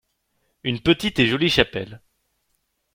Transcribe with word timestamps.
Une 0.63 0.81
petite 0.81 1.19
et 1.19 1.27
jolie 1.27 1.51
chapelle. 1.51 2.01